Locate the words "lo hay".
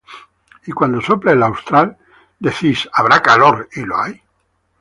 3.81-4.19